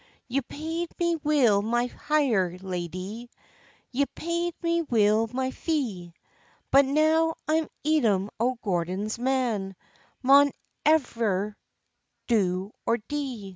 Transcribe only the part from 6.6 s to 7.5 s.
But now